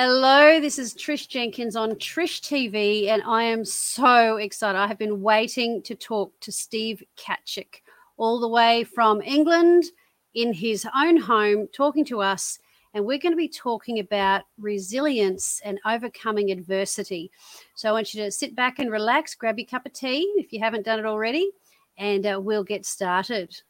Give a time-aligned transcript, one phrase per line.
[0.00, 4.78] Hello, this is Trish Jenkins on Trish TV, and I am so excited.
[4.78, 7.82] I have been waiting to talk to Steve Catchick
[8.16, 9.86] all the way from England
[10.34, 12.60] in his own home, talking to us.
[12.94, 17.32] And we're going to be talking about resilience and overcoming adversity.
[17.74, 20.52] So I want you to sit back and relax, grab your cup of tea if
[20.52, 21.50] you haven't done it already,
[21.96, 23.60] and uh, we'll get started.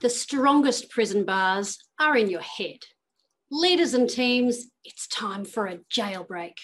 [0.00, 2.84] The strongest prison bars are in your head.
[3.54, 6.54] Leaders and teams, it's time for a jailbreak.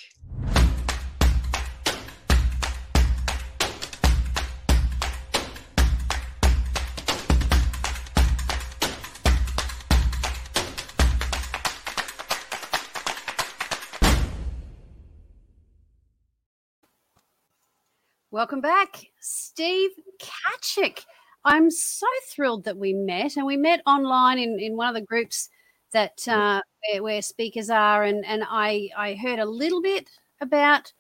[18.30, 21.05] Welcome back, Steve Catchick.
[21.45, 25.06] I'm so thrilled that we met, and we met online in, in one of the
[25.06, 25.50] groups
[25.92, 30.09] that uh, where, where, speakers are, and and I I heard a little bit
[30.41, 30.92] about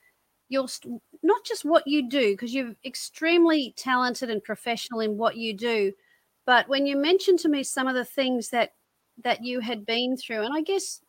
[0.48, 5.36] your st- not just what you do because you're extremely talented and professional in what
[5.36, 5.92] you do,
[6.46, 8.72] but when you mentioned to me some of the things that
[9.24, 11.00] that you had been through, and I guess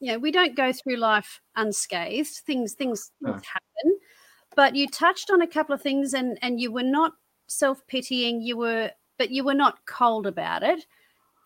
[0.00, 2.42] you know we don't go through life unscathed.
[2.46, 3.32] Things things, no.
[3.32, 3.98] things happen,
[4.56, 7.12] but you touched on a couple of things, and and you were not
[7.46, 8.42] self pitying.
[8.42, 10.86] You were but you were not cold about it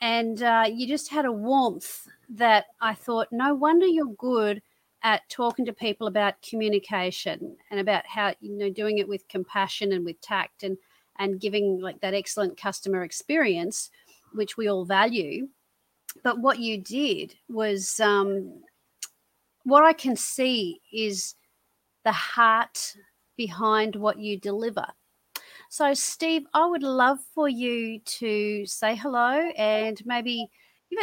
[0.01, 4.63] and uh, you just had a warmth that I thought, no wonder you're good
[5.03, 9.93] at talking to people about communication and about how you know doing it with compassion
[9.93, 10.77] and with tact and
[11.19, 13.91] and giving like that excellent customer experience,
[14.33, 15.49] which we all value.
[16.23, 18.63] But what you did was um,
[19.65, 21.35] what I can see is
[22.05, 22.95] the heart
[23.37, 24.87] behind what you deliver.
[25.69, 30.49] So, Steve, I would love for you to say hello and maybe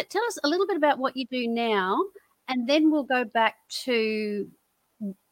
[0.10, 2.04] tell us a little bit about what you do now,
[2.48, 4.48] and then we'll go back to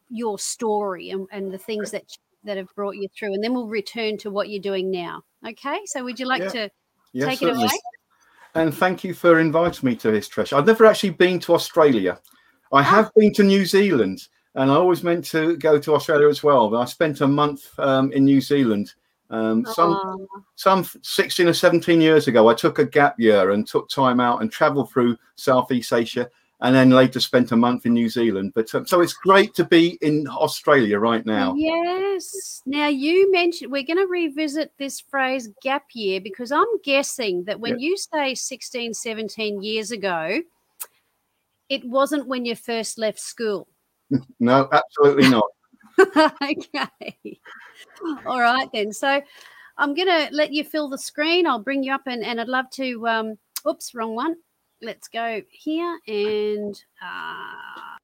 [0.08, 2.04] your story and, and the things that
[2.44, 5.22] that have brought you through, and then we'll return to what you're doing now.
[5.46, 6.48] Okay, so would you like yeah.
[6.48, 6.70] to
[7.18, 7.64] take certainly.
[7.64, 7.80] it away?
[8.54, 10.56] And thank you for inviting me to this, Trish.
[10.56, 12.20] I've never actually been to Australia.
[12.72, 12.82] I ah.
[12.82, 16.70] have been to New Zealand, and I always meant to go to Australia as well.
[16.70, 18.94] But I spent a month um, in New Zealand
[19.30, 20.26] um, some
[20.56, 24.42] some 16 or 17 years ago, I took a gap year and took time out
[24.42, 26.28] and traveled through Southeast Asia,
[26.60, 28.52] and then later spent a month in New Zealand.
[28.54, 31.54] But um, so it's great to be in Australia right now.
[31.56, 32.62] Yes.
[32.66, 37.60] Now you mentioned we're going to revisit this phrase gap year because I'm guessing that
[37.60, 40.40] when you say 16, 17 years ago,
[41.68, 43.68] it wasn't when you first left school.
[44.40, 45.46] no, absolutely not.
[46.42, 47.38] okay.
[48.26, 48.92] All right then.
[48.92, 49.20] So
[49.76, 51.46] I'm going to let you fill the screen.
[51.46, 53.08] I'll bring you up and, and I'd love to.
[53.08, 54.36] Um, oops, wrong one.
[54.82, 56.80] Let's go here and.
[57.02, 57.94] Uh,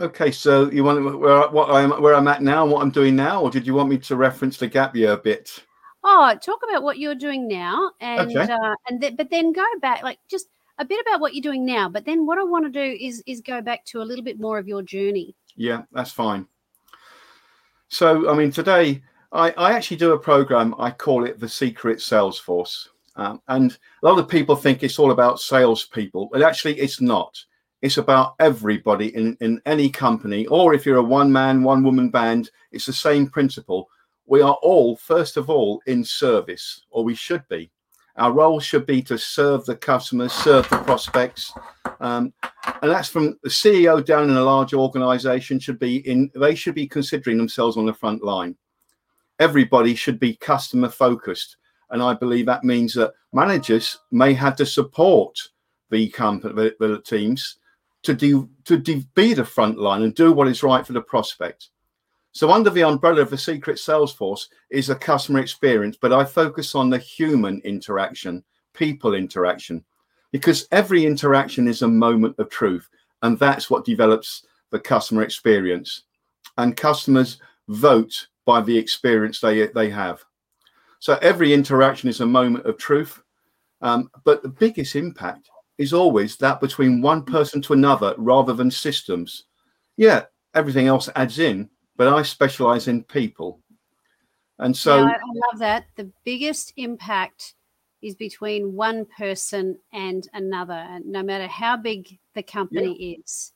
[0.00, 3.16] Okay, so you want where what I'm where I'm at now and what I'm doing
[3.16, 5.64] now, or did you want me to reference the gap year a bit?
[6.04, 8.52] Oh, talk about what you're doing now, and okay.
[8.52, 11.66] uh, and th- but then go back, like just a bit about what you're doing
[11.66, 11.88] now.
[11.88, 14.38] But then what I want to do is is go back to a little bit
[14.38, 15.34] more of your journey.
[15.58, 16.46] Yeah, that's fine.
[17.88, 19.02] So, I mean, today
[19.32, 20.74] I, I actually do a program.
[20.78, 22.88] I call it the Secret Sales Force.
[23.16, 27.36] Um, and a lot of people think it's all about salespeople, but actually, it's not.
[27.82, 32.10] It's about everybody in, in any company, or if you're a one man, one woman
[32.10, 33.88] band, it's the same principle.
[34.26, 37.72] We are all, first of all, in service, or we should be.
[38.18, 41.52] Our role should be to serve the customers, serve the prospects,
[42.00, 42.32] um,
[42.82, 46.30] and that's from the CEO down in a large organization should be in.
[46.34, 48.56] They should be considering themselves on the front line.
[49.38, 51.56] Everybody should be customer focused,
[51.90, 55.38] and I believe that means that managers may have to support
[55.90, 57.58] the company, the, the teams,
[58.02, 61.00] to do to do, be the front line and do what is right for the
[61.00, 61.68] prospect.
[62.38, 66.24] So, under the umbrella of the secret sales force is a customer experience, but I
[66.24, 68.44] focus on the human interaction,
[68.74, 69.84] people interaction,
[70.30, 72.88] because every interaction is a moment of truth.
[73.22, 76.04] And that's what develops the customer experience.
[76.58, 80.24] And customers vote by the experience they, they have.
[81.00, 83.20] So, every interaction is a moment of truth.
[83.80, 88.70] Um, but the biggest impact is always that between one person to another rather than
[88.70, 89.46] systems.
[89.96, 91.68] Yeah, everything else adds in,
[91.98, 93.60] but I specialize in people.
[94.60, 95.84] And so yeah, I love that.
[95.96, 97.54] The biggest impact
[98.00, 103.16] is between one person and another, no matter how big the company yeah.
[103.22, 103.52] is.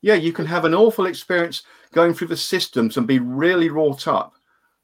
[0.00, 4.06] Yeah, you can have an awful experience going through the systems and be really wrought
[4.06, 4.34] up.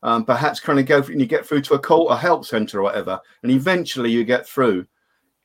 [0.02, 2.78] Um, perhaps kind of go and you get through to a call, a help center
[2.78, 4.86] or whatever, and eventually you get through.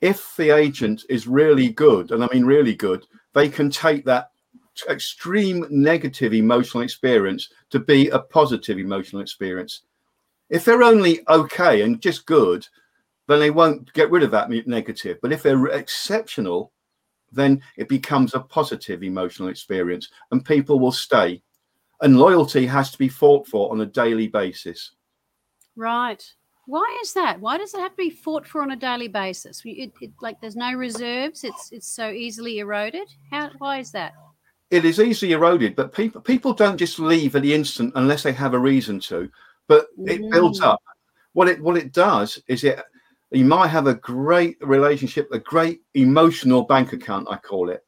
[0.02, 4.32] if the agent is really good, and I mean really good, they can take that
[4.90, 9.82] extreme negative emotional experience to be a positive emotional experience.
[10.50, 12.68] If they're only okay and just good,
[13.28, 15.18] then they won't get rid of that negative.
[15.22, 16.72] But if they're exceptional,
[17.32, 21.42] then it becomes a positive emotional experience and people will stay.
[22.02, 24.92] And loyalty has to be fought for on a daily basis.
[25.76, 26.24] Right.
[26.68, 27.40] Why is that?
[27.40, 29.62] Why does it have to be fought for on a daily basis?
[29.66, 31.44] It, it, like there's no reserves.
[31.44, 33.08] It's it's so easily eroded.
[33.32, 33.52] How?
[33.60, 34.14] Why is that?
[34.72, 38.34] It is easily eroded, but people people don't just leave at the instant unless they
[38.34, 39.30] have a reason to.
[39.68, 40.32] But it mm.
[40.32, 40.82] builds up.
[41.34, 42.82] What it what it does is it
[43.32, 47.86] you might have a great relationship, a great emotional bank account, I call it.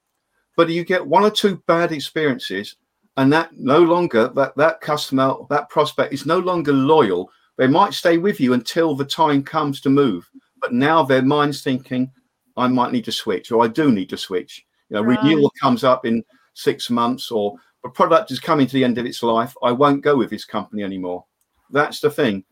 [0.55, 2.75] But you get one or two bad experiences,
[3.15, 7.93] and that no longer that that customer, that prospect is no longer loyal they might
[7.93, 10.29] stay with you until the time comes to move,
[10.61, 12.11] but now their mind's thinking,
[12.55, 14.63] I might need to switch, or I do need to switch.
[14.89, 15.19] You know, right.
[15.21, 16.23] renewal comes up in
[16.57, 17.55] six months, or
[17.85, 19.53] a product is coming to the end of its life.
[19.63, 21.25] I won't go with this company anymore.
[21.69, 22.43] That's the thing.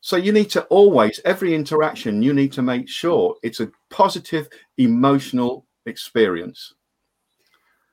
[0.00, 4.48] So you need to always, every interaction, you need to make sure it's a positive
[4.78, 6.74] emotional experience.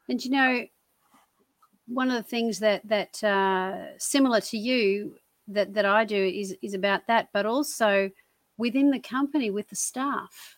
[0.09, 0.65] And you know,
[1.87, 5.15] one of the things that that uh, similar to you
[5.47, 8.09] that that I do is is about that, but also
[8.57, 10.57] within the company with the staff.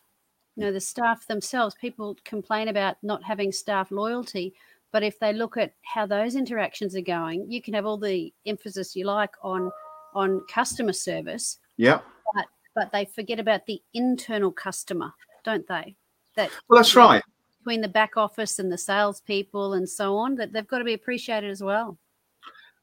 [0.56, 1.74] You know, the staff themselves.
[1.74, 4.54] People complain about not having staff loyalty,
[4.92, 8.32] but if they look at how those interactions are going, you can have all the
[8.46, 9.70] emphasis you like on
[10.14, 11.58] on customer service.
[11.76, 12.00] Yeah.
[12.34, 15.12] But but they forget about the internal customer,
[15.44, 15.96] don't they?
[16.36, 17.22] That well, that's right.
[17.58, 20.94] Between the back office and the salespeople and so on, that they've got to be
[20.94, 21.98] appreciated as well.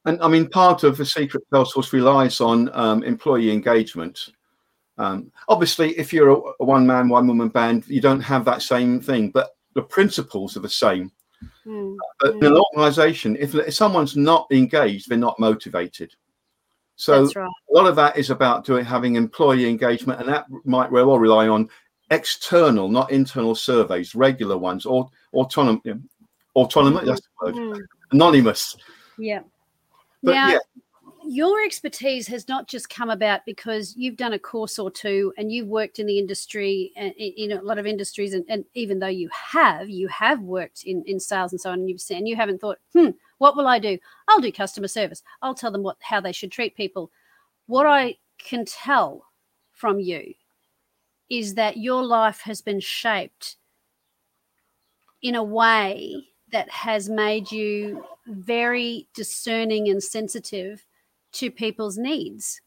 [0.06, 4.30] And I mean, part of the secret Salesforce relies on um, employee engagement.
[4.98, 8.62] Um, obviously, if you're a, a one man, one woman band, you don't have that
[8.62, 11.12] same thing, but the principles are the same.
[11.66, 11.96] Mm.
[12.20, 16.14] But in an organization, if, if, someone's not engaged, they're not motivated.
[16.96, 17.48] So right.
[17.48, 21.48] a lot of that is about doing having employee engagement, and that might well rely
[21.48, 21.70] on
[22.12, 25.82] external, not internal surveys, regular ones, or autonomous,
[26.56, 27.82] autonomous, that's the word, mm.
[28.12, 28.76] anonymous.
[29.18, 29.42] Yeah.
[30.22, 30.58] But now, yeah.
[31.26, 35.52] Your expertise has not just come about because you've done a course or two and
[35.52, 39.08] you've worked in the industry, uh, in a lot of industries, and, and even though
[39.08, 42.36] you have, you have worked in, in sales and so on, and you've seen, you
[42.36, 43.98] haven't thought, hmm, what will I do?
[44.28, 45.24] I'll do customer service.
[45.42, 47.12] I'll tell them what how they should treat people.
[47.68, 49.26] What I can tell
[49.72, 50.34] from you
[51.30, 53.58] is that your life has been shaped
[55.22, 60.86] in a way that has made you very discerning and sensitive
[61.34, 62.62] to people's needs.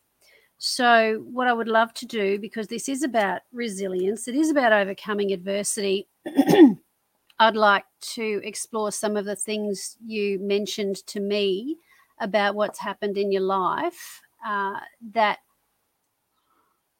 [0.59, 4.73] So, what I would love to do, because this is about resilience, it is about
[4.73, 6.09] overcoming adversity.
[7.39, 7.85] I'd like
[8.15, 11.77] to explore some of the things you mentioned to me
[12.19, 14.81] about what's happened in your life uh,
[15.13, 15.41] that,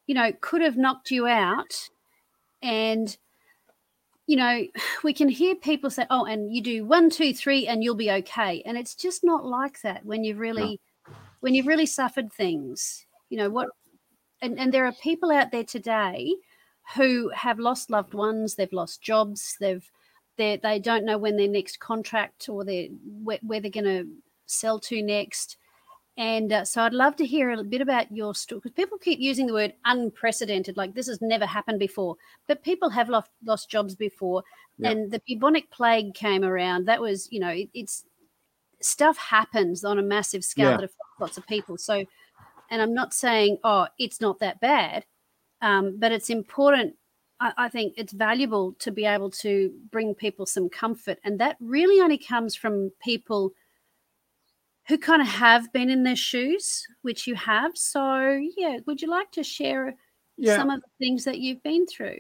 [0.07, 1.89] you know, could have knocked you out
[2.63, 3.17] and
[4.27, 4.67] you know,
[5.05, 8.11] we can hear people say, oh, and you do one, two, three, and you'll be
[8.11, 8.63] okay.
[8.67, 10.77] And it's just not like that when you've really, no.
[11.41, 13.69] When you've really suffered things, you know, what,
[14.43, 16.35] and, and there are people out there today
[16.95, 19.91] who have lost loved ones, they've lost jobs, they've,
[20.37, 22.89] they they don't know when their next contract or their,
[23.23, 24.07] where, where they're going to
[24.47, 25.57] sell to next.
[26.19, 29.19] And uh, so I'd love to hear a bit about your story because people keep
[29.19, 32.17] using the word unprecedented, like this has never happened before.
[32.49, 34.43] But people have lost, lost jobs before.
[34.79, 34.93] Yep.
[34.93, 36.87] And the bubonic plague came around.
[36.87, 38.05] That was, you know, it, it's
[38.81, 40.77] stuff happens on a massive scale yeah.
[40.77, 41.79] that affects lots of people.
[41.79, 42.05] So,
[42.71, 45.05] and I'm not saying, oh, it's not that bad,
[45.63, 46.97] um, but it's important.
[47.41, 51.19] I, I think it's valuable to be able to bring people some comfort.
[51.25, 53.53] And that really only comes from people–
[54.87, 57.77] who kind of have been in their shoes, which you have.
[57.77, 59.95] So, yeah, would you like to share
[60.37, 60.57] yeah.
[60.57, 62.19] some of the things that you've been through?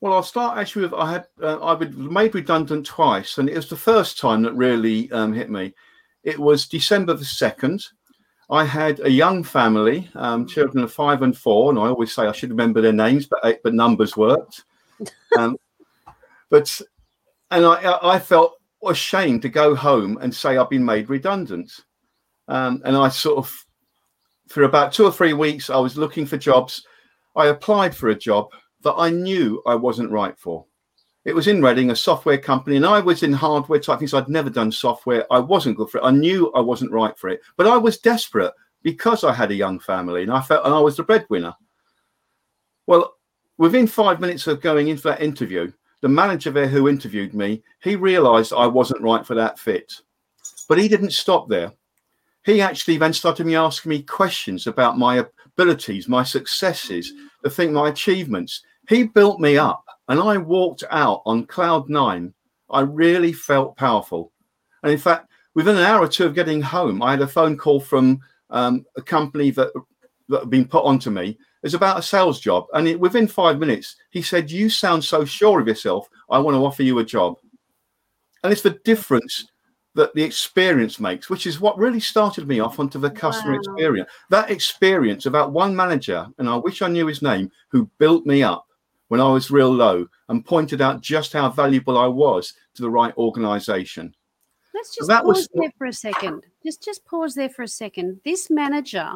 [0.00, 3.54] Well, I'll start actually with I had uh, I was made redundant twice, and it
[3.54, 5.74] was the first time that really um, hit me.
[6.24, 7.86] It was December the second.
[8.52, 12.26] I had a young family, um, children of five and four, and I always say
[12.26, 14.64] I should remember their names, but uh, but numbers worked.
[15.38, 15.56] Um,
[16.50, 16.78] but
[17.50, 21.72] and I I felt ashamed to go home and say I've been made redundant.
[22.48, 23.66] Um, and I sort of,
[24.48, 26.84] for about two or three weeks, I was looking for jobs.
[27.34, 28.48] I applied for a job
[28.82, 30.66] that I knew I wasn't right for.
[31.24, 34.12] It was in Reading, a software company, and I was in hardware type things.
[34.12, 35.24] I'd never done software.
[35.30, 36.04] I wasn't good for it.
[36.04, 38.52] I knew I wasn't right for it, but I was desperate
[38.82, 41.54] because I had a young family and I felt, and I was the breadwinner.
[42.88, 43.14] Well,
[43.56, 47.94] within five minutes of going into that interview, the manager there who interviewed me, he
[47.94, 49.92] realized I wasn't right for that fit.
[50.68, 51.72] But he didn't stop there.
[52.44, 57.12] He actually then started me asking me questions about my abilities, my successes,
[57.42, 58.62] the thing, my achievements.
[58.88, 62.32] He built me up and I walked out on cloud nine.
[62.70, 64.32] I really felt powerful.
[64.82, 67.56] And in fact, within an hour or two of getting home, I had a phone
[67.56, 69.72] call from um, a company that,
[70.28, 72.66] that had been put onto me it's about a sales job.
[72.72, 76.08] And it, within five minutes, he said, You sound so sure of yourself.
[76.28, 77.36] I want to offer you a job.
[78.42, 79.46] And it's the difference
[79.94, 83.58] that the experience makes, which is what really started me off onto the customer wow.
[83.58, 84.10] experience.
[84.30, 88.42] That experience about one manager, and I wish I knew his name, who built me
[88.42, 88.66] up
[89.12, 92.88] when I was real low and pointed out just how valuable I was to the
[92.88, 94.14] right organization.
[94.74, 96.44] Let's just so pause was, there for a second.
[96.64, 98.22] Just just pause there for a second.
[98.24, 99.06] This manager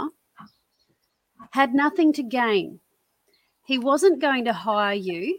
[1.53, 2.79] had nothing to gain.
[3.65, 5.39] He wasn't going to hire you,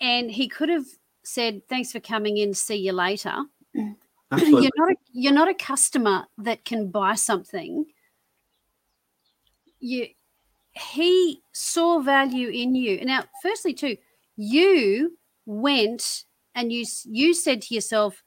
[0.00, 0.86] and he could have
[1.22, 2.54] said, "Thanks for coming in.
[2.54, 3.44] See you later."
[4.32, 4.62] Absolutely.
[4.62, 7.84] You're not a, you're not a customer that can buy something.
[9.80, 10.06] You
[10.78, 13.04] he saw value in you.
[13.04, 13.96] Now, firstly, too,
[14.36, 18.22] you went and you you said to yourself,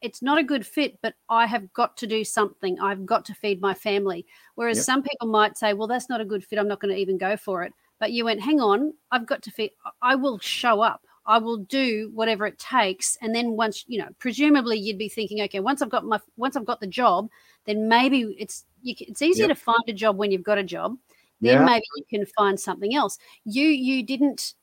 [0.00, 2.80] it's not a good fit, but I have got to do something.
[2.80, 4.26] I've got to feed my family.
[4.54, 4.84] Whereas yep.
[4.84, 6.58] some people might say, well, that's not a good fit.
[6.58, 7.72] I'm not going to even go for it.
[7.98, 9.72] But you went, hang on, I've got to feed.
[10.00, 11.02] I will show up.
[11.26, 13.18] I will do whatever it takes.
[13.20, 16.56] And then once, you know, presumably you'd be thinking, okay, once I've got my, once
[16.56, 17.28] I've got the job,
[17.66, 19.56] then maybe it's, you, it's easier yep.
[19.56, 20.96] to find a job when you've got a job.
[21.40, 21.64] Then yeah.
[21.64, 23.18] maybe you can find something else.
[23.44, 24.54] You, you didn't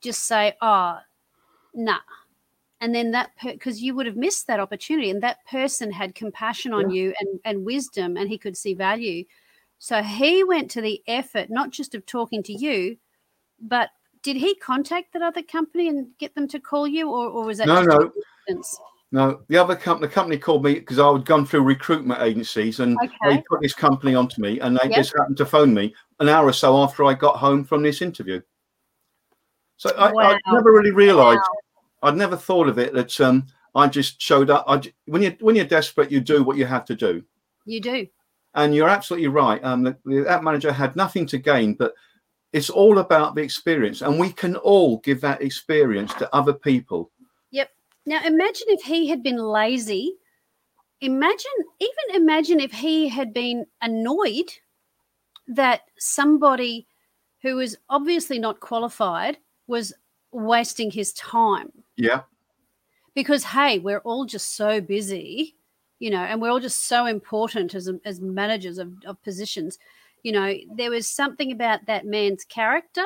[0.00, 0.98] just say, oh,
[1.74, 1.98] nah,
[2.80, 6.72] and then that because you would have missed that opportunity and that person had compassion
[6.72, 7.02] on yeah.
[7.02, 9.24] you and, and wisdom and he could see value
[9.78, 12.96] so he went to the effort not just of talking to you
[13.60, 13.90] but
[14.22, 17.58] did he contact that other company and get them to call you or, or was
[17.58, 18.10] that no no
[19.10, 22.80] no the other company the company called me because i had gone through recruitment agencies
[22.80, 23.36] and okay.
[23.36, 24.98] they put this company onto me and they yep.
[24.98, 28.02] just happened to phone me an hour or so after i got home from this
[28.02, 28.40] interview
[29.76, 30.36] so I, wow.
[30.44, 31.58] I never really realized wow
[32.02, 34.64] I'd never thought of it that um, I just showed up.
[34.68, 37.22] I, when you when you're desperate, you do what you have to do.
[37.64, 38.06] You do.
[38.54, 39.62] And you're absolutely right.
[39.62, 41.92] Um, the, the, that manager had nothing to gain, but
[42.52, 47.10] it's all about the experience, and we can all give that experience to other people.
[47.50, 47.70] Yep.
[48.08, 50.14] Now imagine if he had been lazy.
[51.02, 54.50] Imagine, even imagine if he had been annoyed
[55.46, 56.86] that somebody
[57.42, 59.36] who was obviously not qualified
[59.66, 59.92] was
[60.32, 61.70] wasting his time.
[61.96, 62.22] Yeah.
[63.14, 65.54] Because hey, we're all just so busy,
[65.98, 69.78] you know, and we're all just so important as as managers of, of positions.
[70.22, 73.04] You know, there was something about that man's character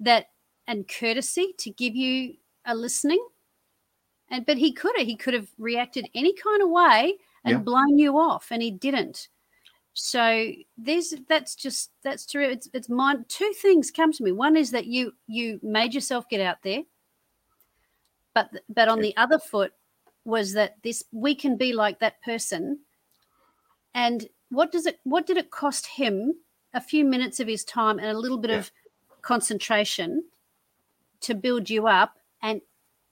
[0.00, 0.30] that
[0.66, 2.34] and courtesy to give you
[2.66, 3.24] a listening.
[4.30, 7.14] And but he could have he could have reacted any kind of way
[7.44, 7.58] and yeah.
[7.58, 9.28] blown you off, and he didn't.
[9.94, 12.48] So there's that's just that's true.
[12.48, 13.24] It's it's mine.
[13.28, 14.32] Two things come to me.
[14.32, 16.82] One is that you you made yourself get out there,
[18.34, 19.72] but but on the other foot
[20.24, 22.80] was that this we can be like that person.
[23.94, 26.34] And what does it what did it cost him?
[26.76, 28.58] A few minutes of his time and a little bit yeah.
[28.58, 28.72] of
[29.22, 30.24] concentration
[31.20, 32.60] to build you up and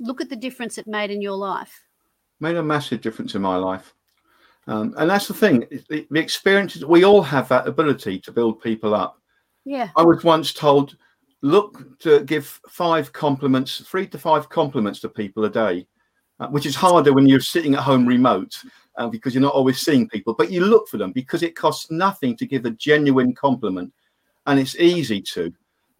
[0.03, 1.81] look at the difference it made in your life.
[2.41, 3.95] Made a massive difference in my life.
[4.67, 8.61] Um, and that's the thing the, the experiences, we all have that ability to build
[8.61, 9.21] people up.
[9.65, 9.91] Yeah.
[9.97, 10.97] I was once told,
[11.41, 15.87] look to give five compliments, three to five compliments to people a day,
[16.39, 18.57] uh, which is harder when you're sitting at home remote
[18.99, 21.91] uh, because you're not always seeing people, but you look for them because it costs
[21.91, 23.93] nothing to give a genuine compliment
[24.47, 25.53] and it's easy to.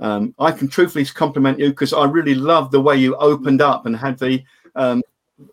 [0.03, 3.87] Um, I can truthfully compliment you because I really love the way you opened up
[3.87, 4.43] and had the
[4.75, 5.01] um,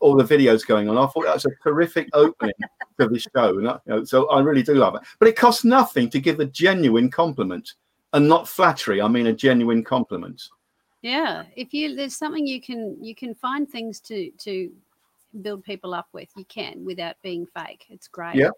[0.01, 0.97] all the videos going on.
[0.97, 2.55] I thought that was a terrific opening
[2.99, 3.59] to the show.
[3.59, 5.01] And I, you know, so I really do love it.
[5.19, 7.73] But it costs nothing to give a genuine compliment
[8.13, 9.01] and not flattery.
[9.01, 10.49] I mean a genuine compliment.
[11.03, 11.43] Yeah.
[11.55, 14.71] If you there's something you can you can find things to to
[15.43, 16.29] build people up with.
[16.35, 17.85] You can without being fake.
[17.89, 18.35] It's great.
[18.35, 18.49] Yeah.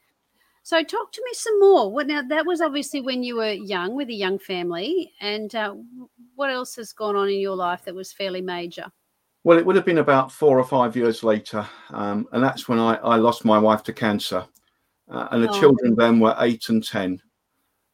[0.63, 1.91] So talk to me some more.
[1.91, 5.73] Well, now that was obviously when you were young with a young family, and uh,
[6.35, 8.85] what else has gone on in your life that was fairly major?
[9.43, 12.77] Well, it would have been about four or five years later, um, and that's when
[12.77, 14.45] I, I, lost my wife to cancer,
[15.09, 15.59] uh, and the oh.
[15.59, 17.19] children then were eight and ten.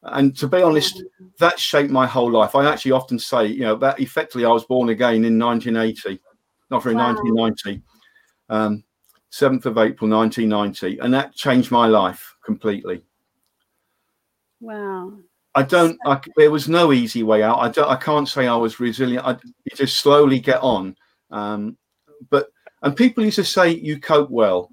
[0.04, 1.02] And to be honest,
[1.40, 2.54] that shaped my whole life.
[2.54, 6.22] I actually often say, you know, that effectively I was born again in 1980,
[6.70, 7.14] not for wow.
[7.14, 7.82] 1990,
[8.50, 8.84] um,
[9.32, 13.04] 7th of April 1990, and that changed my life completely.
[14.60, 15.14] Wow.
[15.56, 15.98] I don't.
[16.06, 17.60] I, there was no easy way out.
[17.60, 17.90] I don't.
[17.90, 19.26] I can't say I was resilient.
[19.26, 20.96] I you just slowly get on.
[21.32, 21.78] Um,
[22.30, 22.50] but
[22.84, 24.72] and people used to say you cope well,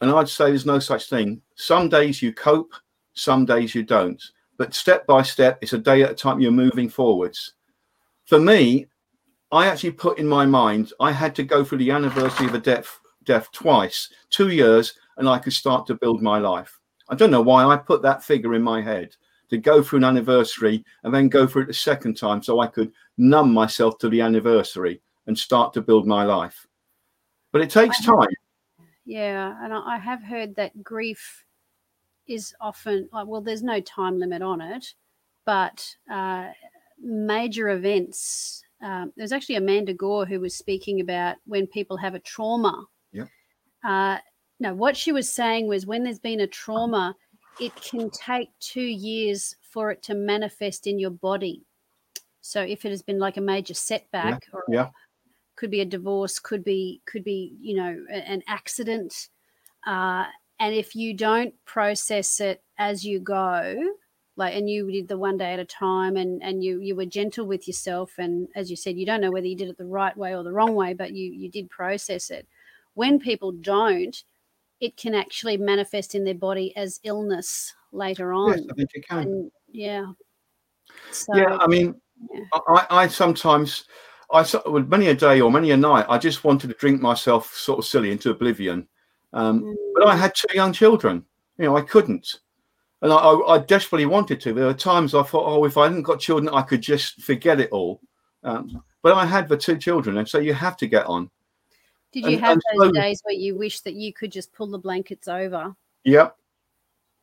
[0.00, 1.40] and I'd say there's no such thing.
[1.54, 2.72] Some days you cope,
[3.14, 4.20] some days you don't.
[4.56, 6.40] But step by step, it's a day at a time.
[6.40, 7.54] You're moving forwards.
[8.26, 8.86] For me,
[9.52, 12.58] I actually put in my mind I had to go through the anniversary of a
[12.58, 16.80] death death twice, two years, and I could start to build my life.
[17.08, 19.14] I don't know why I put that figure in my head
[19.50, 22.66] to go through an anniversary and then go through it the second time so I
[22.66, 26.66] could numb myself to the anniversary and start to build my life.
[27.52, 28.28] But it takes time.
[29.04, 31.44] Yeah, and I have heard that grief
[32.26, 34.94] is often like well, there's no time limit on it,
[35.44, 36.48] but uh,
[37.00, 38.62] major events.
[38.82, 42.84] Um, there's actually Amanda Gore who was speaking about when people have a trauma.
[43.84, 44.18] Uh,
[44.60, 47.14] no, what she was saying was when there's been a trauma,
[47.60, 51.62] it can take two years for it to manifest in your body.
[52.40, 54.54] So if it has been like a major setback, yeah.
[54.54, 54.88] or yeah.
[55.56, 59.28] could be a divorce, could be could be you know an accident,
[59.86, 60.24] uh,
[60.60, 63.94] and if you don't process it as you go,
[64.36, 67.06] like and you did the one day at a time, and and you you were
[67.06, 69.86] gentle with yourself, and as you said, you don't know whether you did it the
[69.86, 72.46] right way or the wrong way, but you you did process it.
[72.94, 74.16] When people don't,
[74.80, 78.52] it can actually manifest in their body as illness later on.
[78.52, 79.18] Yes, I think it can.
[79.18, 80.06] And, yeah.
[81.10, 81.94] So, yeah, I mean,
[82.32, 82.44] yeah.
[82.68, 83.84] I, I sometimes,
[84.32, 87.54] I with many a day or many a night, I just wanted to drink myself
[87.54, 88.88] sort of silly into oblivion.
[89.32, 89.74] Um, Mm.
[89.94, 91.24] But I had two young children.
[91.56, 92.40] You know, I couldn't,
[93.00, 94.52] and I, I, I desperately wanted to.
[94.52, 97.60] There were times I thought, oh, if I hadn't got children, I could just forget
[97.60, 98.00] it all.
[98.42, 101.30] Um, but I had the two children, and so you have to get on.
[102.14, 104.52] Did you and- have and those slowly- days where you wish that you could just
[104.52, 106.36] pull the blankets over Yep.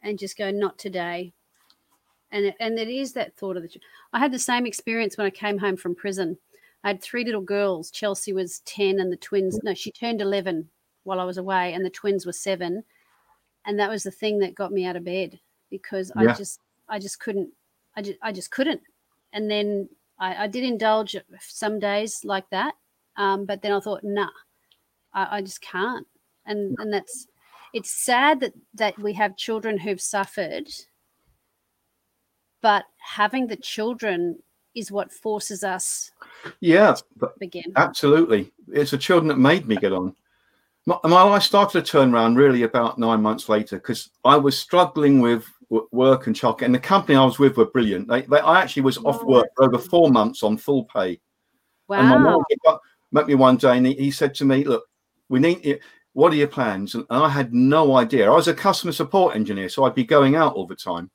[0.03, 1.33] and just go, not today?
[2.31, 3.79] And it, and it is that thought of the.
[4.13, 6.37] I had the same experience when I came home from prison.
[6.83, 7.91] I had three little girls.
[7.91, 9.59] Chelsea was ten, and the twins.
[9.63, 10.69] No, she turned eleven
[11.03, 12.83] while I was away, and the twins were seven.
[13.65, 15.39] And that was the thing that got me out of bed
[15.69, 17.49] because I just I just couldn't.
[17.97, 18.81] I just I just couldn't.
[19.33, 22.75] And then I, I did indulge some days like that,
[23.17, 24.29] um, but then I thought, nah,
[25.13, 26.07] I, I just can't.
[26.45, 27.27] And and that's
[27.73, 30.67] it's sad that that we have children who've suffered,
[32.61, 34.39] but having the children
[34.73, 36.11] is what forces us
[36.61, 36.95] Yeah.
[37.17, 37.73] But begin.
[37.75, 38.51] Absolutely.
[38.71, 40.15] It's the children that made me get on.
[40.85, 44.57] My, my life started to turn around really about nine months later because I was
[44.57, 45.45] struggling with
[45.91, 46.63] work and childcare.
[46.63, 48.07] And the company I was with were brilliant.
[48.07, 51.19] They, they, I actually was off work for over four months on full pay.
[51.89, 52.43] And my Wow.
[52.65, 52.77] mum
[53.11, 54.85] met me one day and he, he said to me, Look,
[55.31, 55.79] we need you.
[56.13, 56.93] What are your plans?
[56.93, 58.29] And I had no idea.
[58.29, 61.09] I was a customer support engineer, so I'd be going out all the time.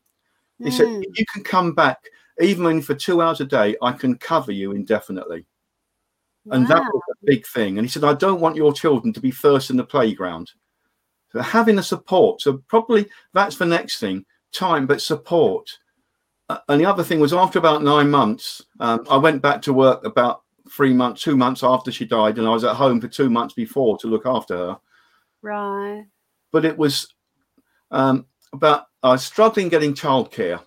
[0.59, 1.05] He said, Mm.
[1.05, 1.99] if you can come back
[2.41, 5.47] even for two hours a day, I can cover you indefinitely.
[6.51, 7.77] And that was a big thing.
[7.77, 10.51] And he said, I don't want your children to be first in the playground.
[11.33, 12.41] So having the support.
[12.41, 15.69] So probably that's the next thing time, but support.
[16.49, 19.73] Uh, and the other thing was after about nine months, um, I went back to
[19.73, 22.39] work about three months, two months after she died.
[22.39, 24.79] And I was at home for two months before to look after her.
[25.43, 26.05] Right.
[26.53, 27.15] But it was
[27.91, 30.61] um, about, I was struggling getting childcare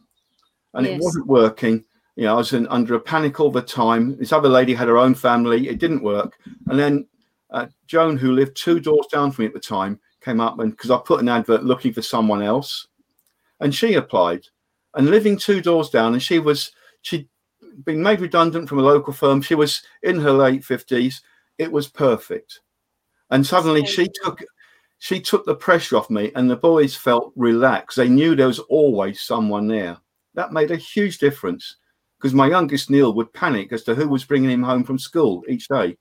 [0.73, 1.83] and it wasn't working.
[2.15, 4.17] You know, I was in, under a panic all the time.
[4.17, 5.69] This other lady had her own family.
[5.69, 6.37] It didn't work.
[6.67, 7.07] And then
[7.51, 10.71] uh, Joan, who lived two doors down from me at the time, came up and
[10.71, 12.87] because I put an advert looking for someone else,
[13.59, 14.45] and she applied.
[14.95, 17.29] And living two doors down, and she was she'd
[17.85, 19.41] been made redundant from a local firm.
[19.41, 21.21] She was in her late fifties.
[21.57, 22.59] It was perfect.
[23.29, 24.41] And suddenly she took
[24.99, 27.97] she took the pressure off me, and the boys felt relaxed.
[27.97, 29.97] They knew there was always someone there.
[30.35, 31.77] That made a huge difference
[32.17, 35.43] because my youngest Neil would panic as to who was bringing him home from school
[35.47, 35.97] each day.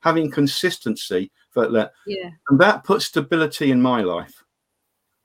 [0.00, 2.30] Having consistency for that, Yeah.
[2.48, 4.44] and that put stability in my life,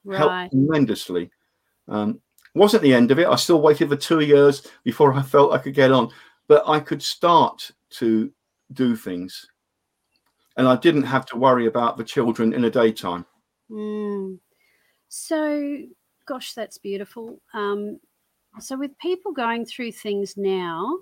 [0.09, 1.31] helped tremendously.
[1.87, 2.21] Um,
[2.55, 3.27] wasn't the end of it.
[3.27, 6.09] I still waited for two years before I felt I could get on,
[6.47, 8.31] but I could start to
[8.73, 9.47] do things,
[10.57, 13.25] and I didn't have to worry about the children in the daytime.
[13.69, 14.39] Mm.
[15.07, 15.77] So,
[16.27, 17.41] gosh, that's beautiful.
[17.53, 17.99] Um,
[18.59, 20.99] so, with people going through things now,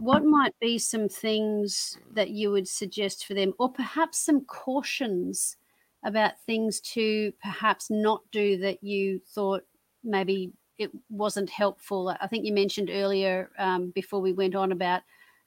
[0.00, 5.56] what might be some things that you would suggest for them, or perhaps some cautions
[6.04, 9.64] about things to perhaps not do that you thought
[10.06, 12.14] maybe it wasn't helpful?
[12.20, 15.02] I think you mentioned earlier um, before we went on about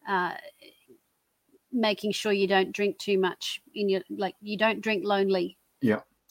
[0.08, 0.34] uh,
[1.72, 5.58] making sure you don't drink too much in your like you don't drink lonely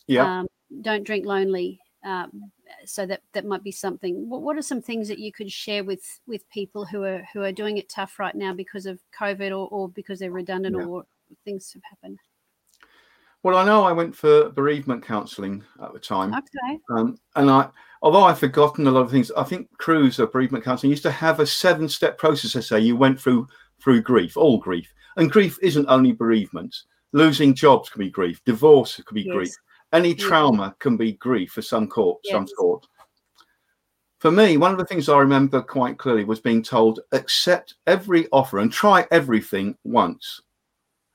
[0.06, 0.46] Yeah, um,
[0.82, 2.50] don't drink lonely Um,
[2.84, 4.28] so that that might be something.
[4.28, 7.42] What, what are some things that you could share with with people who are who
[7.42, 10.84] are doing it tough right now because of COVID or, or because they're redundant yeah.
[10.84, 11.04] or
[11.44, 12.18] things have happened?
[13.42, 16.34] Well, I know I went for bereavement counselling at the time.
[16.34, 16.78] Okay.
[16.90, 17.68] Um, and I,
[18.02, 21.10] although I've forgotten a lot of things, I think Cruse of bereavement counselling used to
[21.10, 22.56] have a seven-step process.
[22.56, 23.46] I say you went through
[23.80, 26.74] through grief, all grief, and grief isn't only bereavement.
[27.12, 28.42] Losing jobs can be grief.
[28.44, 29.34] Divorce can be yes.
[29.34, 29.54] grief.
[29.92, 32.32] Any trauma can be grief for some court, yes.
[32.32, 32.86] some sort.
[34.18, 38.26] For me, one of the things I remember quite clearly was being told accept every
[38.32, 40.40] offer and try everything once.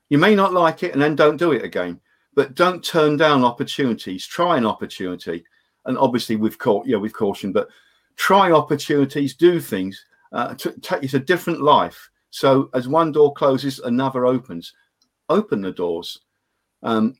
[0.08, 2.00] You may not like it and then don't do it again
[2.34, 4.26] but don't turn down opportunities.
[4.26, 5.44] Try an opportunity,
[5.86, 7.68] and obviously we've caught yeah we've cautioned, but
[8.16, 10.04] try opportunities, do things.
[10.32, 12.10] Uh, to, to, it's a different life.
[12.30, 14.72] So as one door closes, another opens.
[15.28, 16.18] Open the doors.
[16.82, 17.16] Um,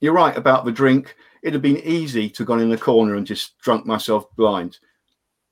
[0.00, 1.16] you're right about the drink.
[1.42, 4.78] It'd have been easy to go in the corner and just drunk myself blind.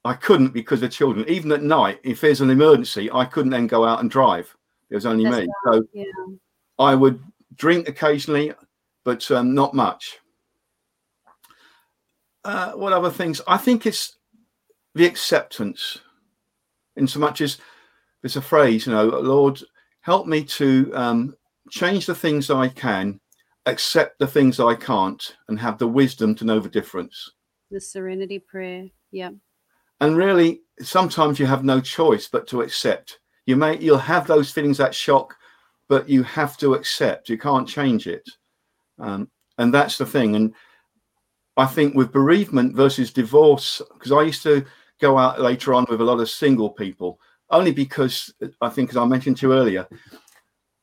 [0.04, 1.24] I couldn't because of children.
[1.28, 4.54] Even at night, if there's an emergency, I couldn't then go out and drive.
[4.90, 5.48] It was only That's me.
[5.64, 5.74] Right.
[5.74, 6.04] So yeah.
[6.78, 7.20] I would
[7.56, 8.52] drink occasionally
[9.06, 10.18] but um, not much.
[12.44, 13.40] Uh, what other things?
[13.46, 14.18] I think it's
[14.96, 15.98] the acceptance,
[16.96, 17.58] in so much as
[18.20, 19.62] there's a phrase, you know, Lord,
[20.00, 21.36] help me to um,
[21.70, 23.20] change the things I can,
[23.66, 27.30] accept the things I can't, and have the wisdom to know the difference.
[27.70, 29.30] The serenity prayer, yeah.
[30.00, 33.20] And really, sometimes you have no choice but to accept.
[33.46, 35.36] You may you'll have those feelings, that shock,
[35.88, 37.28] but you have to accept.
[37.28, 38.28] You can't change it.
[38.98, 40.36] Um, and that's the thing.
[40.36, 40.54] And
[41.56, 44.64] I think with bereavement versus divorce, because I used to
[45.00, 47.18] go out later on with a lot of single people,
[47.50, 49.86] only because I think, as I mentioned to you earlier,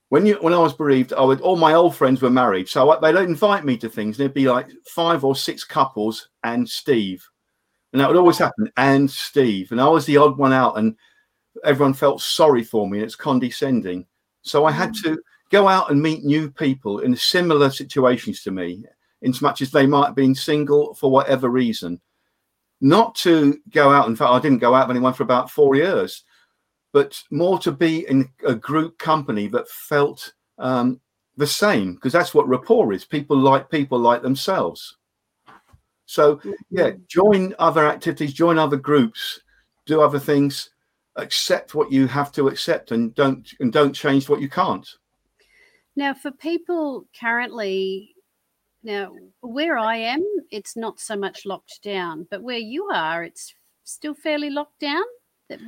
[0.09, 2.99] when you when I was bereaved, I would all my old friends were married, so
[3.01, 4.15] they'd invite me to things.
[4.15, 7.27] There'd be like five or six couples and Steve,
[7.91, 8.71] and that would always happen.
[8.77, 10.95] And Steve, and I was the odd one out, and
[11.63, 14.05] everyone felt sorry for me, and it's condescending.
[14.43, 15.03] So I had mm.
[15.03, 15.21] to
[15.53, 18.83] go out and meet new people in similar situations to me,
[19.21, 22.01] in as much as they might have been single for whatever reason.
[22.81, 25.75] Not to go out, in fact, I didn't go out with anyone for about four
[25.75, 26.23] years,
[26.91, 30.99] but more to be in a group company that felt um,
[31.37, 33.05] the same, because that's what rapport is.
[33.05, 34.97] People like people like themselves.
[36.07, 37.03] So, yeah, mm-hmm.
[37.07, 39.39] join other activities, join other groups,
[39.85, 40.71] do other things,
[41.15, 44.87] accept what you have to accept, and don't and don't change what you can't.
[45.95, 48.15] Now, for people currently,
[48.83, 53.53] now where I am, it's not so much locked down, but where you are, it's
[53.83, 55.03] still fairly locked down.
[55.49, 55.59] That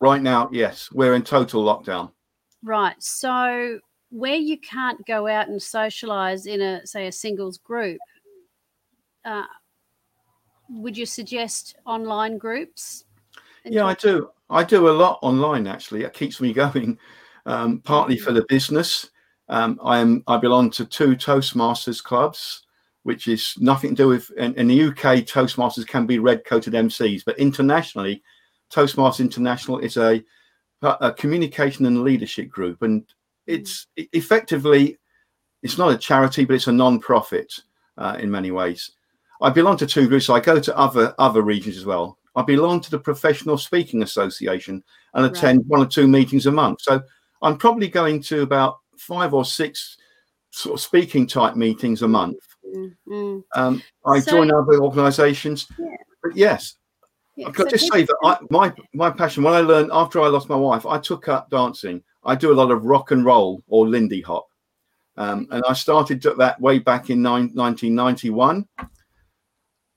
[0.00, 2.12] right now, yes, we're in total lockdown.
[2.62, 3.00] Right.
[3.02, 7.98] So where you can't go out and socialize in a say a singles group,
[9.24, 9.44] uh,
[10.68, 13.04] would you suggest online groups?
[13.64, 14.30] Yeah, I do.
[14.48, 16.02] I do a lot online actually.
[16.02, 16.98] It keeps me going.
[17.46, 19.10] Um, partly for the business,
[19.48, 22.64] um, I am I belong to two Toastmasters clubs,
[23.04, 25.24] which is nothing to do with in, in the UK.
[25.24, 28.22] Toastmasters can be red coated MCs, but internationally,
[28.72, 30.22] Toastmasters International is a,
[30.82, 33.04] a communication and leadership group, and
[33.46, 34.98] it's effectively
[35.62, 37.52] it's not a charity, but it's a non-profit
[37.98, 38.92] uh, in many ways.
[39.40, 40.26] I belong to two groups.
[40.26, 42.18] So I go to other other regions as well.
[42.34, 44.82] I belong to the Professional Speaking Association
[45.14, 45.66] and attend right.
[45.66, 46.82] one or two meetings a month.
[46.82, 47.00] So
[47.42, 49.96] I'm probably going to about five or six
[50.50, 52.38] sort of speaking type meetings a month.
[52.74, 53.38] Mm-hmm.
[53.54, 55.86] Um, I so, join other organisations, yeah.
[56.22, 56.76] but yes,
[57.36, 60.20] yeah, I've got so to say that I, my my passion when I learned after
[60.20, 62.02] I lost my wife, I took up dancing.
[62.24, 64.46] I do a lot of rock and roll or Lindy Hop,
[65.16, 68.66] um, and I started that way back in nine, 1991.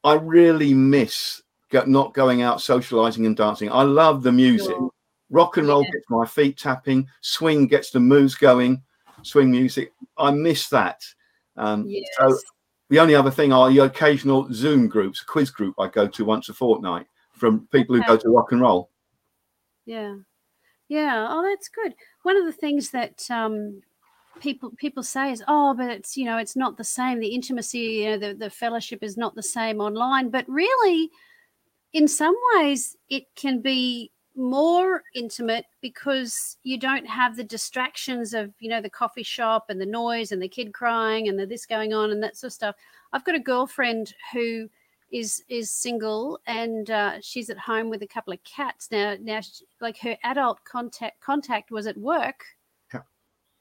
[0.03, 1.41] I really miss
[1.87, 3.71] not going out socializing and dancing.
[3.71, 4.75] I love the music.
[4.75, 4.89] Sure.
[5.29, 5.91] Rock and roll yeah.
[5.91, 8.81] gets my feet tapping, swing gets the moves going
[9.23, 9.93] swing music.
[10.17, 11.03] I miss that.
[11.57, 12.07] Um, yes.
[12.17, 12.37] So
[12.89, 16.49] the only other thing are the occasional Zoom groups, quiz group I go to once
[16.49, 18.89] a fortnight from people who go to rock and roll.
[19.85, 20.15] Yeah,
[20.87, 21.27] yeah.
[21.29, 21.93] Oh, that's good.
[22.23, 23.81] One of the things that um,
[24.39, 27.19] people people say is, oh, but it's you know it's not the same.
[27.19, 30.29] The intimacy, you know, the the fellowship is not the same online.
[30.29, 31.09] But really,
[31.93, 38.53] in some ways, it can be more intimate because you don't have the distractions of
[38.59, 41.65] you know the coffee shop and the noise and the kid crying and the this
[41.65, 42.75] going on and that sort of stuff
[43.11, 44.69] i've got a girlfriend who
[45.11, 49.41] is is single and uh, she's at home with a couple of cats now now
[49.41, 52.45] she, like her adult contact contact was at work
[52.93, 53.01] yeah.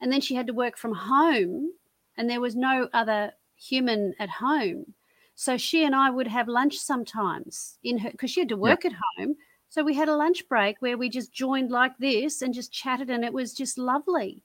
[0.00, 1.72] and then she had to work from home
[2.18, 4.94] and there was no other human at home
[5.40, 8.82] So she and I would have lunch sometimes in her because she had to work
[8.82, 8.90] yeah.
[8.90, 9.36] at home.
[9.70, 13.10] So we had a lunch break where we just joined like this and just chatted,
[13.10, 14.42] and it was just lovely.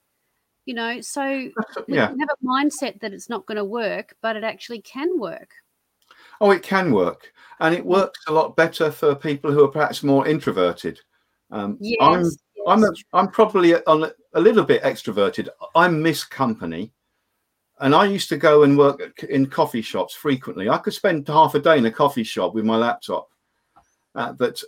[0.65, 1.23] You know, so
[1.87, 2.07] yeah.
[2.07, 5.51] have a mindset that it's not going to work, but it actually can work.
[6.41, 10.03] Oh, it can work, and it works a lot better for people who are perhaps
[10.03, 10.99] more introverted.
[11.51, 12.37] Um, yes, I'm yes.
[12.67, 15.47] I'm a, I'm probably a, a little bit extroverted.
[15.75, 16.91] I miss company,
[17.79, 20.69] and I used to go and work in coffee shops frequently.
[20.69, 23.29] I could spend half a day in a coffee shop with my laptop.
[24.15, 24.61] Uh, but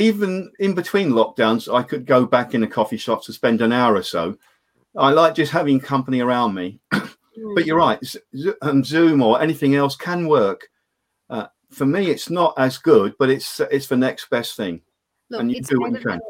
[0.00, 3.72] even in between lockdowns, I could go back in a coffee shop to spend an
[3.72, 4.36] hour or so.
[4.96, 6.80] I like just having company around me.
[6.90, 8.00] but you're right,
[8.62, 10.68] um, Zoom or anything else can work.
[11.28, 14.80] Uh, for me, it's not as good, but it's it's the next best thing.
[15.30, 16.18] Look, and you do what you can.
[16.18, 16.20] Than,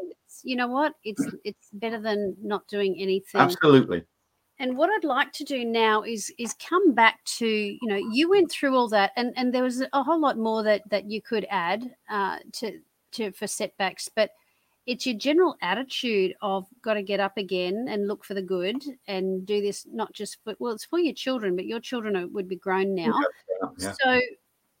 [0.43, 0.93] you know what?
[1.03, 3.41] It's it's better than not doing anything.
[3.41, 4.03] Absolutely.
[4.59, 8.29] And what I'd like to do now is is come back to you know you
[8.29, 11.19] went through all that and and there was a whole lot more that that you
[11.19, 12.79] could add uh, to
[13.13, 14.31] to for setbacks, but
[14.87, 18.81] it's your general attitude of got to get up again and look for the good
[19.07, 22.27] and do this not just for well it's for your children but your children are,
[22.27, 23.13] would be grown now
[23.61, 23.93] yeah, yeah.
[24.01, 24.19] so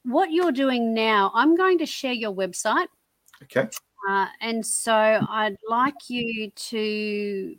[0.03, 2.87] what you're doing now i'm going to share your website
[3.43, 3.69] okay
[4.09, 4.93] uh, and so
[5.29, 7.55] i'd like you to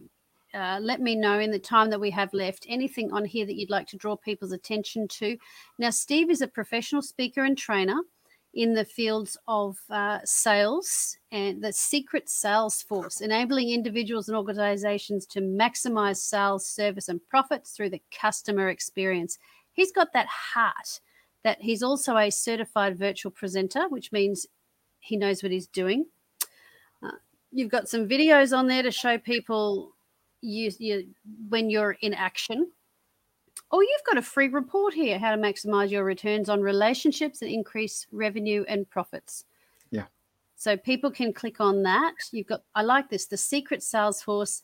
[0.54, 3.54] uh, let me know in the time that we have left anything on here that
[3.54, 5.34] you'd like to draw people's attention to.
[5.78, 7.98] Now, Steve is a professional speaker and trainer
[8.54, 15.26] in the fields of uh, sales and the secret sales force, enabling individuals and organizations
[15.26, 19.38] to maximize sales, service, and profits through the customer experience.
[19.72, 21.00] He's got that heart
[21.44, 24.46] that he's also a certified virtual presenter, which means
[25.00, 26.06] he knows what he's doing.
[27.02, 27.16] Uh,
[27.50, 29.92] you've got some videos on there to show people
[30.40, 31.08] you, you
[31.48, 32.70] when you're in action.
[33.72, 37.50] Oh, you've got a free report here: how to maximize your returns on relationships and
[37.50, 39.44] increase revenue and profits.
[39.90, 40.04] Yeah.
[40.56, 42.14] So people can click on that.
[42.30, 42.62] You've got.
[42.74, 44.62] I like this: the secret Salesforce,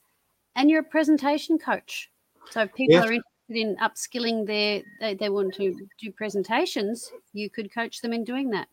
[0.57, 2.11] and you're a presentation coach.
[2.51, 3.01] So if people yeah.
[3.03, 8.12] are interested in upskilling their, they, they want to do presentations, you could coach them
[8.12, 8.68] in doing that.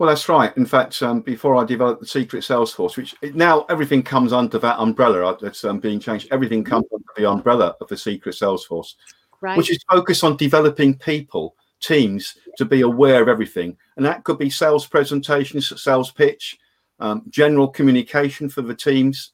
[0.00, 0.56] Well, that's right.
[0.56, 4.78] In fact, um, before I developed the Secret Salesforce, which now everything comes under that
[4.78, 6.94] umbrella uh, that's um, being changed, everything comes mm-hmm.
[6.94, 8.94] under the umbrella of the Secret Salesforce,
[9.42, 9.58] right.
[9.58, 13.76] which is focused on developing people, teams to be aware of everything.
[13.98, 16.58] And that could be sales presentations, sales pitch,
[16.98, 19.32] um, general communication for the teams.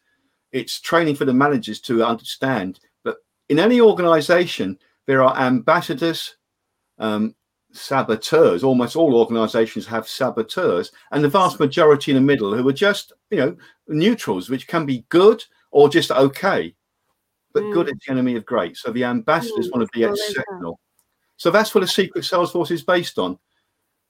[0.51, 6.35] It's training for the managers to understand that in any organization, there are ambassadors,
[6.99, 7.37] um,
[7.77, 8.65] saboteurs.
[8.65, 13.13] Almost all organizations have saboteurs, and the vast majority in the middle who are just,
[13.31, 13.57] you know,
[13.89, 16.75] neutrals, which can be good or just okay.
[17.53, 17.73] But mm.
[17.73, 18.77] good is the enemy of great.
[18.77, 19.73] So the ambassadors mm.
[19.73, 20.79] want to be exceptional.
[21.37, 23.39] So that's what a secret sales force is based on.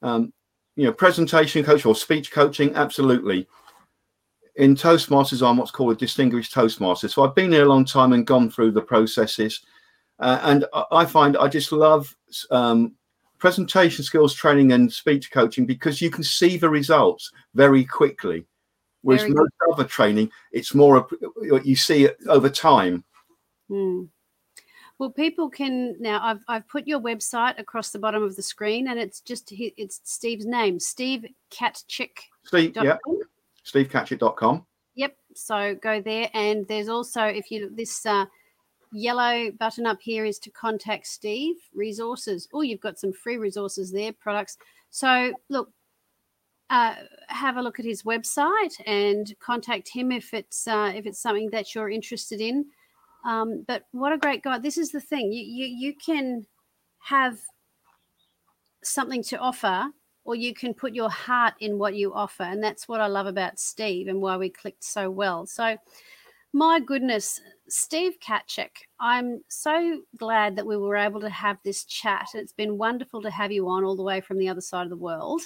[0.01, 0.33] Um,
[0.75, 3.47] you know, presentation coach or speech coaching, absolutely.
[4.55, 7.07] In Toastmasters, I'm what's called a distinguished Toastmaster.
[7.07, 9.61] So I've been here a long time and gone through the processes.
[10.19, 12.15] Uh, and I find I just love
[12.49, 12.95] um,
[13.37, 18.45] presentation skills training and speech coaching because you can see the results very quickly.
[19.01, 21.07] Whereas very most other training, it's more
[21.63, 23.03] you see it over time.
[23.69, 24.05] Hmm.
[24.99, 26.19] Well, people can now.
[26.23, 30.01] I've I've put your website across the bottom of the screen, and it's just it's
[30.03, 32.17] Steve's name, Steve Catchick.
[32.43, 32.97] Steve, yeah,
[33.63, 34.65] SteveCatchick.com.
[34.95, 35.15] Yep.
[35.35, 38.25] So go there, and there's also if you this uh,
[38.91, 41.55] yellow button up here is to contact Steve.
[41.73, 42.47] Resources.
[42.53, 44.57] Oh, you've got some free resources there, products.
[44.89, 45.71] So look,
[46.69, 46.95] uh,
[47.27, 51.49] have a look at his website and contact him if it's uh, if it's something
[51.51, 52.65] that you're interested in.
[53.25, 54.57] Um, but what a great guy!
[54.59, 56.45] This is the thing you you you can
[56.99, 57.39] have
[58.83, 59.85] something to offer,
[60.25, 63.27] or you can put your heart in what you offer, and that's what I love
[63.27, 65.45] about Steve and why we clicked so well.
[65.45, 65.77] So
[66.57, 67.39] my goodness,
[67.69, 72.29] Steve Catchick, I'm so glad that we were able to have this chat.
[72.33, 74.89] It's been wonderful to have you on all the way from the other side of
[74.89, 75.41] the world.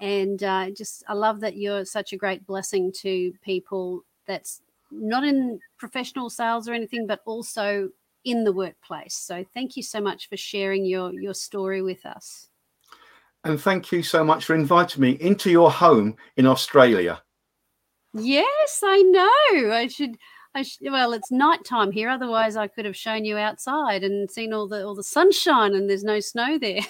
[0.00, 5.22] And uh, just, I love that you're such a great blessing to people that's not
[5.22, 7.88] in professional sales or anything, but also
[8.24, 9.14] in the workplace.
[9.14, 12.48] So thank you so much for sharing your, your story with us.
[13.44, 17.22] And thank you so much for inviting me into your home in Australia.
[18.14, 19.72] Yes, I know.
[19.72, 20.16] I should
[20.62, 22.08] sh- well, it's nighttime here.
[22.08, 25.88] Otherwise, I could have shown you outside and seen all the all the sunshine, and
[25.88, 26.80] there's no snow there.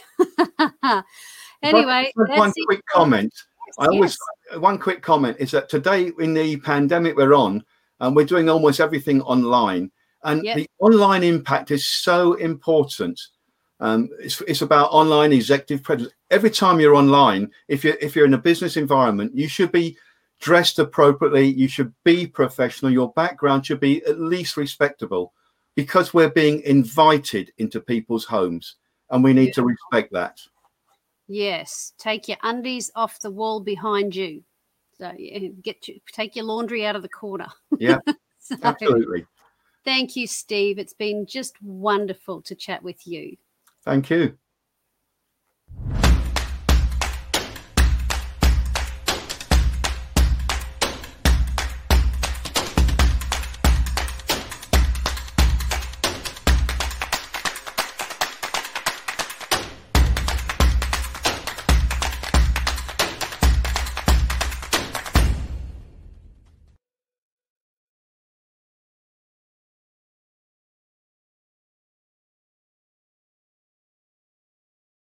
[1.62, 2.84] anyway, one quick it.
[2.92, 3.32] comment.
[3.66, 4.18] Yes, I always
[4.50, 4.60] yes.
[4.60, 7.64] one quick comment is that today in the pandemic we're on,
[8.00, 9.90] and we're doing almost everything online,
[10.24, 10.56] and yep.
[10.56, 13.20] the online impact is so important.
[13.78, 16.10] Um, it's, it's about online executive presence.
[16.30, 19.96] Every time you're online, if you're if you're in a business environment, you should be
[20.40, 21.46] dressed appropriately.
[21.46, 22.90] You should be professional.
[22.90, 25.32] Your background should be at least respectable,
[25.74, 28.76] because we're being invited into people's homes,
[29.10, 29.52] and we need yeah.
[29.54, 30.40] to respect that.
[31.28, 34.42] Yes, take your undies off the wall behind you.
[34.98, 35.12] So
[35.62, 37.48] get you take your laundry out of the corner.
[37.78, 37.98] Yeah,
[38.38, 39.26] so, absolutely.
[39.84, 40.78] Thank you, Steve.
[40.78, 43.36] It's been just wonderful to chat with you.
[43.84, 44.36] Thank you.